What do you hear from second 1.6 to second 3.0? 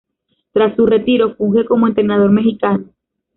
como entrenador mexicano.